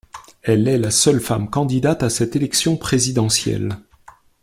[0.41, 3.77] Elle est la seule femme candidate à cette élection présidentielle.